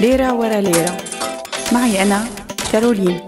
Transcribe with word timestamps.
ليرة 0.00 0.34
ورا 0.34 0.60
ليرة. 0.60 0.96
معي 1.72 2.02
أنا 2.02 2.24
كارولين. 2.72 3.20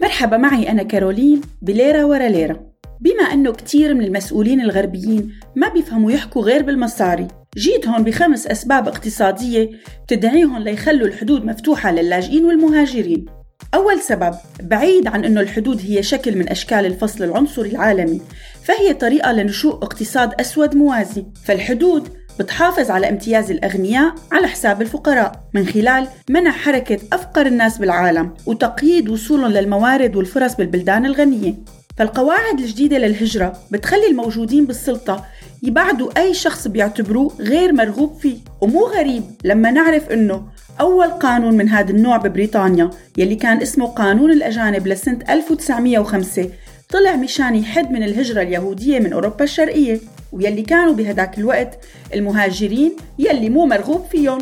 مرحبا 0.00 0.36
معي 0.36 0.70
أنا 0.70 0.82
كارولين 0.82 1.40
بليرة 1.62 2.06
ورا 2.06 2.28
ليرة. 2.28 2.75
بما 3.00 3.22
أنه 3.22 3.52
كتير 3.52 3.94
من 3.94 4.04
المسؤولين 4.04 4.60
الغربيين 4.60 5.32
ما 5.56 5.68
بيفهموا 5.68 6.12
يحكوا 6.12 6.42
غير 6.42 6.62
بالمصاري. 6.62 7.28
جيت 7.56 7.88
هون 7.88 8.04
بخمس 8.04 8.46
أسباب 8.46 8.88
اقتصادية 8.88 9.70
تدعيهم 10.08 10.58
ليخلوا 10.58 11.06
الحدود 11.06 11.44
مفتوحة 11.44 11.92
للاجئين 11.92 12.44
والمهاجرين. 12.44 13.26
أول 13.74 14.00
سبب 14.00 14.34
بعيد 14.62 15.06
عن 15.06 15.24
أنه 15.24 15.40
الحدود 15.40 15.80
هي 15.86 16.02
شكل 16.02 16.38
من 16.38 16.48
أشكال 16.48 16.86
الفصل 16.86 17.24
العنصري 17.24 17.70
العالمي 17.70 18.20
فهي 18.62 18.94
طريقة 18.94 19.32
لنشوء 19.32 19.74
اقتصاد 19.74 20.40
أسود 20.40 20.76
موازي. 20.76 21.26
فالحدود 21.44 22.08
بتحافظ 22.38 22.90
على 22.90 23.08
امتياز 23.08 23.50
الأغنياء 23.50 24.14
على 24.32 24.46
حساب 24.46 24.82
الفقراء. 24.82 25.40
من 25.54 25.66
خلال 25.66 26.08
منع 26.30 26.50
حركة 26.50 26.98
أفقر 27.12 27.46
الناس 27.46 27.78
بالعالم 27.78 28.30
وتقييد 28.46 29.08
وصولهم 29.08 29.50
للموارد 29.52 30.16
والفرص 30.16 30.54
بالبلدان 30.54 31.06
الغنية. 31.06 31.54
فالقواعد 31.96 32.60
الجديدة 32.60 32.98
للهجرة 32.98 33.58
بتخلي 33.70 34.06
الموجودين 34.10 34.66
بالسلطة 34.66 35.24
يبعدوا 35.62 36.20
أي 36.20 36.34
شخص 36.34 36.68
بيعتبروه 36.68 37.32
غير 37.40 37.72
مرغوب 37.72 38.18
فيه. 38.20 38.36
ومو 38.60 38.86
غريب 38.86 39.22
لما 39.44 39.70
نعرف 39.70 40.10
أنه 40.10 40.42
أول 40.80 41.06
قانون 41.06 41.54
من 41.54 41.68
هذا 41.68 41.90
النوع 41.90 42.16
ببريطانيا 42.16 42.90
يلي 43.18 43.34
كان 43.34 43.62
اسمه 43.62 43.86
قانون 43.86 44.32
الأجانب 44.32 44.86
لسنة 44.86 45.18
1905 45.28 46.48
طلع 46.90 47.16
مشان 47.16 47.54
يحد 47.54 47.90
من 47.92 48.02
الهجرة 48.02 48.42
اليهودية 48.42 48.98
من 48.98 49.12
أوروبا 49.12 49.44
الشرقية. 49.44 50.00
ويلي 50.36 50.62
كانوا 50.62 50.94
بهداك 50.94 51.38
الوقت 51.38 51.78
المهاجرين 52.14 52.96
يلي 53.18 53.50
مو 53.50 53.66
مرغوب 53.66 54.04
فيهم. 54.10 54.38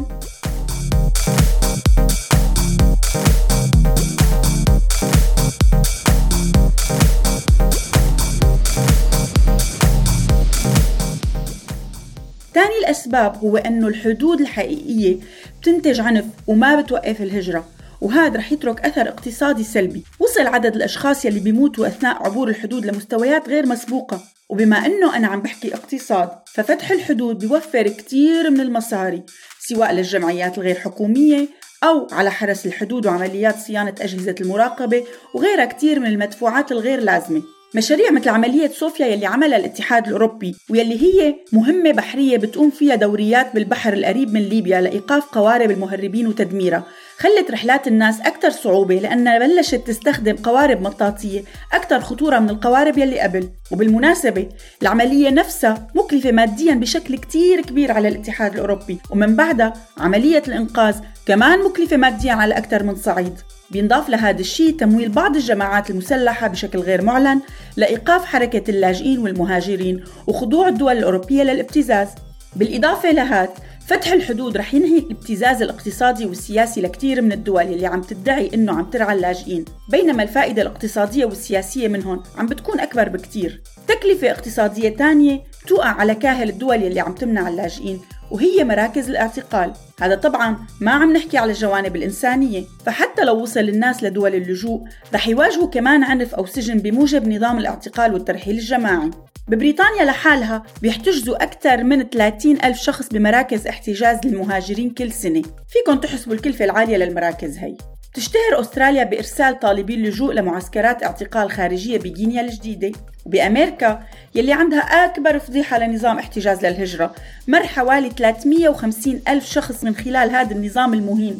ثاني 12.54 12.78
الأسباب 12.80 13.36
هو 13.36 13.56
أنه 13.56 13.88
الحدود 13.88 14.40
الحقيقية 14.40 15.16
بتنتج 15.60 16.00
عنف 16.00 16.24
وما 16.46 16.80
بتوقف 16.80 17.22
الهجرة. 17.22 17.73
وهذا 18.04 18.38
رح 18.38 18.52
يترك 18.52 18.80
أثر 18.80 19.08
اقتصادي 19.08 19.64
سلبي. 19.64 20.04
وصل 20.20 20.46
عدد 20.46 20.76
الأشخاص 20.76 21.24
يلي 21.24 21.40
بيموتوا 21.40 21.86
أثناء 21.86 22.22
عبور 22.22 22.48
الحدود 22.48 22.86
لمستويات 22.86 23.48
غير 23.48 23.66
مسبوقة. 23.66 24.20
وبما 24.48 24.76
أنه 24.76 25.16
أنا 25.16 25.26
عم 25.26 25.42
بحكي 25.42 25.74
اقتصاد 25.74 26.28
ففتح 26.54 26.90
الحدود 26.90 27.38
بيوفر 27.38 27.88
كتير 27.88 28.50
من 28.50 28.60
المصاري 28.60 29.22
سواء 29.60 29.92
للجمعيات 29.92 30.58
الغير 30.58 30.74
حكومية 30.74 31.48
أو 31.84 32.06
على 32.12 32.30
حرس 32.30 32.66
الحدود 32.66 33.06
وعمليات 33.06 33.58
صيانة 33.58 33.94
أجهزة 34.00 34.34
المراقبة 34.40 35.04
وغيرها 35.34 35.64
كتير 35.64 36.00
من 36.00 36.06
المدفوعات 36.06 36.72
الغير 36.72 37.00
لازمة. 37.00 37.42
مشاريع 37.74 38.10
مثل 38.10 38.28
عملية 38.28 38.68
صوفيا 38.68 39.06
يلي 39.06 39.26
عملها 39.26 39.58
الاتحاد 39.58 40.06
الأوروبي 40.06 40.54
واللي 40.70 41.02
هي 41.02 41.34
مهمة 41.52 41.92
بحرية 41.92 42.36
بتقوم 42.36 42.70
فيها 42.70 42.94
دوريات 42.94 43.54
بالبحر 43.54 43.92
القريب 43.92 44.32
من 44.32 44.40
ليبيا 44.40 44.80
لإيقاف 44.80 45.24
قوارب 45.24 45.70
المهربين 45.70 46.26
وتدميرها. 46.26 46.84
خلت 47.18 47.50
رحلات 47.50 47.88
الناس 47.88 48.20
أكثر 48.20 48.50
صعوبة 48.50 48.94
لأنها 48.94 49.38
بلشت 49.38 49.74
تستخدم 49.86 50.36
قوارب 50.36 50.82
مطاطية 50.82 51.42
أكثر 51.72 52.00
خطورة 52.00 52.38
من 52.38 52.50
القوارب 52.50 52.98
يلي 52.98 53.20
قبل. 53.20 53.48
وبالمناسبة 53.70 54.48
العملية 54.82 55.30
نفسها 55.30 55.88
مكلفة 55.94 56.32
ماديا 56.32 56.74
بشكل 56.74 57.18
كتير 57.18 57.60
كبير 57.60 57.92
على 57.92 58.08
الاتحاد 58.08 58.54
الأوروبي. 58.54 58.98
ومن 59.10 59.36
بعدها 59.36 59.72
عملية 59.98 60.42
الإنقاذ 60.48 60.96
كمان 61.26 61.64
مكلفة 61.64 61.96
ماديا 61.96 62.32
على 62.32 62.58
أكثر 62.58 62.82
من 62.82 62.96
صعيد. 62.96 63.34
بينضاف 63.70 64.08
لهذا 64.08 64.40
الشيء 64.40 64.76
تمويل 64.76 65.08
بعض 65.08 65.36
الجماعات 65.36 65.90
المسلحة 65.90 66.48
بشكل 66.48 66.78
غير 66.78 67.02
معلن 67.02 67.40
لإيقاف 67.76 68.24
حركة 68.24 68.70
اللاجئين 68.70 69.18
والمهاجرين 69.18 70.04
وخضوع 70.26 70.68
الدول 70.68 70.98
الأوروبية 70.98 71.42
للابتزاز. 71.42 72.08
بالإضافة 72.56 73.10
لهذا 73.10 73.52
فتح 73.86 74.12
الحدود 74.12 74.56
رح 74.56 74.74
ينهي 74.74 74.98
الابتزاز 74.98 75.62
الاقتصادي 75.62 76.26
والسياسي 76.26 76.80
لكثير 76.80 77.22
من 77.22 77.32
الدول 77.32 77.62
اللي 77.62 77.86
عم 77.86 78.02
تدعي 78.02 78.50
إنه 78.54 78.72
عم 78.72 78.90
ترعى 78.90 79.16
اللاجئين. 79.16 79.64
بينما 79.90 80.22
الفائدة 80.22 80.62
الاقتصادية 80.62 81.24
والسياسية 81.24 81.88
منهم 81.88 82.22
عم 82.38 82.46
بتكون 82.46 82.80
أكبر 82.80 83.08
بكتير. 83.08 83.62
تكلفة 83.88 84.30
اقتصادية 84.30 84.88
تانية 84.88 85.40
توقع 85.66 85.88
على 85.88 86.14
كاهل 86.14 86.48
الدول 86.48 86.76
اللي 86.76 87.00
عم 87.00 87.14
تمنع 87.14 87.48
اللاجئين 87.48 88.00
وهي 88.30 88.64
مراكز 88.64 89.08
الاعتقال. 89.08 89.72
هذا 90.00 90.14
طبعا 90.14 90.56
ما 90.80 90.90
عم 90.90 91.12
نحكي 91.12 91.38
على 91.38 91.52
الجوانب 91.52 91.96
الإنسانية. 91.96 92.64
فحتى 92.86 93.24
لو 93.24 93.42
وصل 93.42 93.60
الناس 93.60 94.02
لدول 94.02 94.34
اللجوء 94.34 94.84
رح 95.14 95.28
يواجهوا 95.28 95.68
كمان 95.68 96.04
عنف 96.04 96.34
أو 96.34 96.46
سجن 96.46 96.78
بموجب 96.78 97.28
نظام 97.28 97.58
الاعتقال 97.58 98.12
والترحيل 98.12 98.54
الجماعي. 98.54 99.10
ببريطانيا 99.48 100.04
لحالها 100.04 100.62
بيحتجزوا 100.82 101.42
أكثر 101.42 101.84
من 101.84 102.02
30 102.02 102.64
ألف 102.64 102.78
شخص 102.78 103.08
بمراكز 103.08 103.66
احتجاز 103.66 104.18
للمهاجرين 104.24 104.90
كل 104.90 105.12
سنة. 105.12 105.42
فيكم 105.68 106.00
تحسبوا 106.00 106.34
الكلفة 106.34 106.64
العالية 106.64 106.96
للمراكز 106.96 107.58
هي. 107.58 107.74
تشتهر 108.14 108.60
أستراليا 108.60 109.04
بإرسال 109.04 109.60
طالبي 109.60 109.94
اللجوء 109.94 110.32
لمعسكرات 110.32 111.02
اعتقال 111.02 111.50
خارجية 111.50 111.98
بغينيا 111.98 112.40
الجديدة. 112.40 112.92
وبأمريكا 113.24 114.02
يلي 114.34 114.52
عندها 114.52 114.80
أكبر 114.80 115.38
فضيحة 115.38 115.78
لنظام 115.78 116.18
احتجاز 116.18 116.66
للهجرة 116.66 117.14
مر 117.48 117.66
حوالي 117.66 118.10
350 118.10 119.22
ألف 119.28 119.50
شخص 119.50 119.84
من 119.84 119.96
خلال 119.96 120.30
هذا 120.30 120.52
النظام 120.52 120.94
المهين. 120.94 121.38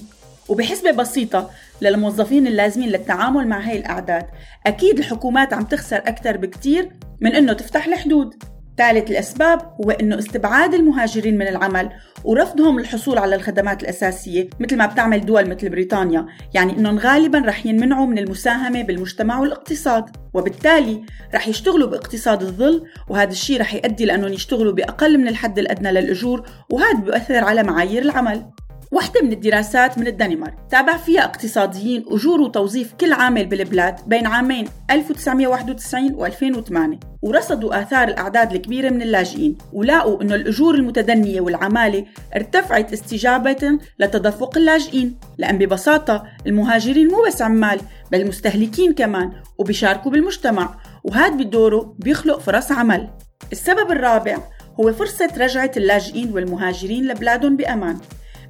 وبحسبة 0.48 0.90
بسيطة 0.90 1.50
للموظفين 1.80 2.46
اللازمين 2.46 2.88
للتعامل 2.88 3.48
مع 3.48 3.60
هاي 3.60 3.78
الأعداد 3.78 4.26
أكيد 4.66 4.98
الحكومات 4.98 5.52
عم 5.52 5.64
تخسر 5.64 5.96
أكثر 5.96 6.36
بكتير 6.36 6.90
من 7.24 7.34
أنه 7.34 7.52
تفتح 7.52 7.86
الحدود. 7.86 8.34
ثالث 8.78 9.10
الأسباب 9.10 9.60
هو 9.84 9.90
أنه 9.90 10.18
استبعاد 10.18 10.74
المهاجرين 10.74 11.38
من 11.38 11.48
العمل 11.48 11.90
ورفضهم 12.24 12.78
الحصول 12.78 13.18
على 13.18 13.34
الخدمات 13.34 13.82
الأساسية 13.82 14.48
مثل 14.60 14.76
ما 14.76 14.86
بتعمل 14.86 15.26
دول 15.26 15.50
مثل 15.50 15.68
بريطانيا. 15.68 16.26
يعني 16.54 16.72
أنهم 16.78 16.98
غالبا 16.98 17.38
رح 17.38 17.66
ينمنعوا 17.66 18.06
من 18.06 18.18
المساهمة 18.18 18.82
بالمجتمع 18.82 19.38
والاقتصاد 19.38 20.04
وبالتالي 20.34 21.02
رح 21.34 21.48
يشتغلوا 21.48 21.88
باقتصاد 21.88 22.42
الظل 22.42 22.86
وهذا 23.08 23.30
الشيء 23.30 23.60
رح 23.60 23.74
يؤدي 23.74 24.04
لأنهم 24.04 24.32
يشتغلوا 24.32 24.72
بأقل 24.72 25.18
من 25.18 25.28
الحد 25.28 25.58
الأدنى 25.58 25.92
للأجور 25.92 26.46
وهذا 26.70 27.00
بيؤثر 27.00 27.44
على 27.44 27.62
معايير 27.62 28.02
العمل. 28.02 28.46
واحدة 28.92 29.22
من 29.22 29.32
الدراسات 29.32 29.98
من 29.98 30.06
الدنمارك. 30.06 30.54
تابع 30.70 30.96
فيها 30.96 31.24
اقتصاديين 31.24 32.04
أجور 32.08 32.40
وتوظيف 32.40 32.92
كل 33.00 33.12
عامل 33.12 33.46
بالبلاد 33.46 33.96
بين 34.06 34.26
عامين 34.26 34.68
1991 34.90 36.14
و 36.14 36.26
2008 36.26 36.98
ورصدوا 37.22 37.82
آثار 37.82 38.08
الأعداد 38.08 38.52
الكبيرة 38.52 38.90
من 38.90 39.02
اللاجئين 39.02 39.58
ولاقوا 39.72 40.22
أنه 40.22 40.34
الأجور 40.34 40.74
المتدنية 40.74 41.40
والعمالة 41.40 42.04
ارتفعت 42.36 42.92
استجابة 42.92 43.78
لتدفق 43.98 44.56
اللاجئين 44.56 45.18
لأن 45.38 45.58
ببساطة 45.58 46.24
المهاجرين 46.46 47.08
مو 47.08 47.24
بس 47.26 47.42
عمال 47.42 47.80
بل 48.12 48.28
مستهلكين 48.28 48.94
كمان 48.94 49.32
وبيشاركوا 49.58 50.10
بالمجتمع 50.10 50.74
وهذا 51.04 51.34
بدوره 51.34 51.96
بيخلق 51.98 52.38
فرص 52.38 52.72
عمل. 52.72 53.10
السبب 53.52 53.92
الرابع 53.92 54.38
هو 54.80 54.92
فرصة 54.92 55.30
رجعة 55.38 55.70
اللاجئين 55.76 56.32
والمهاجرين 56.32 57.08
لبلادهم 57.08 57.56
بأمان. 57.56 57.98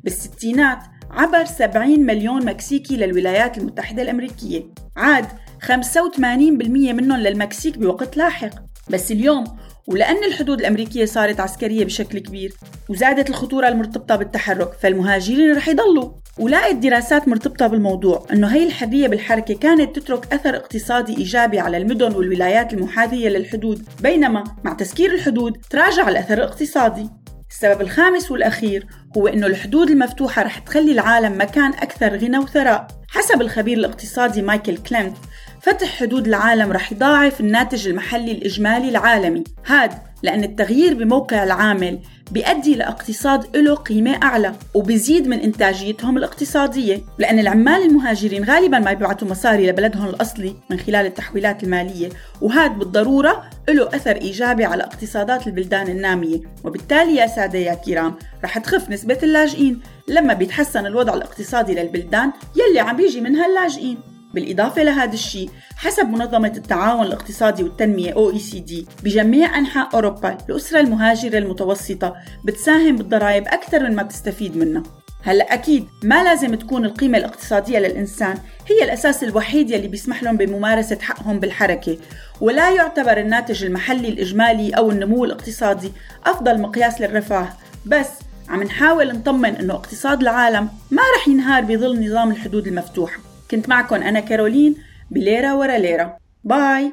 بالستينات 0.05 0.79
عبر 1.11 1.45
70 1.45 2.01
مليون 2.01 2.45
مكسيكي 2.45 2.97
للولايات 2.97 3.59
المتحدة 3.59 4.03
الأمريكية. 4.03 4.62
عاد 4.97 5.27
85% 5.61 6.93
منهم 6.93 7.21
للمكسيك 7.21 7.79
بوقت 7.79 8.17
لاحق. 8.17 8.51
بس 8.91 9.12
اليوم 9.12 9.45
ولأن 9.87 10.25
الحدود 10.25 10.61
الأمريكية 10.61 11.05
صارت 11.05 11.41
عسكرية 11.41 11.85
بشكل 11.85 12.19
كبير 12.19 12.55
وزادت 12.89 13.31
الخطورة 13.31 13.69
المرتبطة 13.69 14.17
بالتحرك 14.17 14.73
فالمهاجرين 14.73 15.56
رح 15.56 15.69
يضلوا. 15.69 16.11
ولقت 16.39 16.75
دراسات 16.75 17.29
مرتبطة 17.29 17.67
بالموضوع 17.67 18.27
أنه 18.33 18.47
هي 18.47 18.67
الحرية 18.67 19.09
بالحركة 19.09 19.55
كانت 19.55 19.99
تترك 19.99 20.33
أثر 20.33 20.56
اقتصادي 20.56 21.17
إيجابي 21.17 21.59
على 21.59 21.77
المدن 21.77 22.15
والولايات 22.15 22.73
المحاذية 22.73 23.29
للحدود. 23.29 23.83
بينما 24.03 24.45
مع 24.65 24.73
تسكير 24.73 25.15
الحدود 25.15 25.56
تراجع 25.71 26.09
الأثر 26.09 26.35
الاقتصادي. 26.35 27.24
السبب 27.55 27.81
الخامس 27.81 28.31
والأخير 28.31 28.87
هو 29.17 29.27
أنه 29.27 29.47
الحدود 29.47 29.91
المفتوحة 29.91 30.43
رح 30.43 30.59
تخلي 30.59 30.93
العالم 30.93 31.41
مكان 31.41 31.73
أكثر 31.73 32.17
غنى 32.17 32.39
وثراء. 32.39 32.87
حسب 33.09 33.43
الخبير 33.43 33.79
الاقتصادي 33.79 34.43
مايكل 34.43 34.77
كليمت 34.77 35.17
فتح 35.61 36.01
حدود 36.01 36.27
العالم 36.27 36.73
رح 36.73 36.93
يضاعف 36.93 37.41
الناتج 37.41 37.89
المحلي 37.89 38.33
الإجمالي 38.33 38.89
العالمي. 38.89 39.45
هاد 39.67 39.93
لأن 40.25 40.44
التغيير 40.44 40.94
بموقع 40.94 41.44
العامل 41.44 41.99
بيؤدي 42.31 42.75
لاقتصاد 42.75 43.56
له 43.56 43.75
قيمة 43.75 44.23
أعلى 44.23 44.53
وبزيد 44.75 45.29
من 45.29 45.41
إنتاجيتهم 45.41 46.19
الاقتصادية. 46.19 47.00
لأن 47.19 47.38
العمال 47.38 47.82
المهاجرين 47.82 48.44
غالبا 48.44 48.79
ما 48.79 48.93
بيبعتوا 48.93 49.29
مصاري 49.29 49.71
لبلدهم 49.71 50.09
الأصلي 50.09 50.56
من 50.71 50.79
خلال 50.79 51.06
التحويلات 51.06 51.65
المالية 51.65 52.09
وهذا 52.41 52.73
بالضرورة 52.73 53.50
له 53.69 53.88
أثر 53.88 54.17
إيجابي 54.17 54.65
على 54.65 54.82
اقتصادات 54.82 55.47
البلدان 55.47 55.88
النامية. 55.88 56.41
وبالتالي 56.65 57.17
يا 57.17 57.27
سادة 57.27 57.59
يا 57.59 57.75
كرام 57.75 58.15
رح 58.44 58.59
تخف 58.59 58.91
نسبة 58.91 59.19
اللاجئين 59.23 59.81
لما 60.09 60.35
بيتحسن 60.35 60.87
الوضع 60.87 61.15
الاقتصادي 61.15 61.75
للبلدان 61.75 62.32
يلي 62.56 62.81
عم 62.81 62.97
بيجي 62.97 63.20
منها 63.20 63.47
اللاجئين. 63.47 64.14
بالإضافة 64.35 64.83
لهذا 64.83 65.13
الشيء 65.13 65.51
حسب 65.77 66.09
منظمة 66.09 66.53
التعاون 66.57 67.07
الاقتصادي 67.07 67.63
والتنمية 67.63 68.15
OECD 68.15 68.73
بجميع 69.05 69.59
أنحاء 69.59 69.89
أوروبا 69.95 70.39
الأسرة 70.49 70.81
المهاجرة 70.81 71.39
المتوسطة 71.39 72.15
بتساهم 72.45 72.97
بالضرائب 72.97 73.49
أكثر 73.49 73.83
من 73.83 73.97
ما 73.97 74.03
بتستفيد 74.03 74.57
منها. 74.57 74.83
هلأ 75.23 75.55
أكيد 75.55 75.87
ما 76.03 76.25
لازم 76.25 76.55
تكون 76.55 76.85
القيمة 76.85 77.19
الاقتصادية 77.19 77.79
للإنسان 77.79 78.39
هي 78.69 78.85
الأساس 78.85 79.25
الوحيد 79.25 79.71
يلي 79.71 79.89
بيسمح 79.89 80.23
لهم 80.23 80.37
بممارسة 80.37 80.99
حقهم 81.01 81.41
بالحركة 81.41 81.99
ولا 82.41 82.71
يعتبر 82.71 83.21
الناتج 83.21 83.65
المحلي 83.65 84.09
الإجمالي 84.09 84.71
أو 84.71 84.91
النمو 84.91 85.25
الاقتصادي 85.25 85.93
أفضل 86.27 86.61
مقياس 86.61 87.01
للرفاه. 87.01 87.49
بس 87.87 88.09
عم 88.49 88.63
نحاول 88.63 89.13
نطمن 89.13 89.57
إنه 89.57 89.75
اقتصاد 89.75 90.21
العالم 90.21 90.69
ما 90.91 91.03
رح 91.17 91.29
ينهار 91.29 91.63
بظل 91.63 92.07
نظام 92.07 92.31
الحدود 92.31 92.67
المفتوحه 92.67 93.34
كنت 93.55 93.69
معكم 93.69 93.95
أنا 93.95 94.21
كارولين 94.21 94.75
بليرة 95.11 95.56
ورا 95.56 95.79
ليرة. 95.79 96.17
باي. 96.45 96.93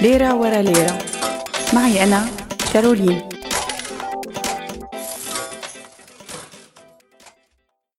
ليرة 0.00 0.34
ورا 0.34 0.62
ليرة. 0.62 0.98
معي 1.72 2.04
أنا 2.04 2.26
كارولين. 2.72 3.35